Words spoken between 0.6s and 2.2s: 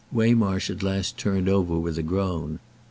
at last turned over with a